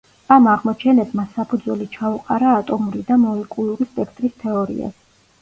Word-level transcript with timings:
ამ 0.35 0.47
აღმოჩენებმა 0.51 1.25
საფუძველი 1.35 1.87
ჩაუყარა 1.97 2.55
ატომური 2.63 3.03
და 3.11 3.19
მოლეკულური 3.27 3.89
სპექტრის 3.93 4.37
თეორიას. 4.47 4.99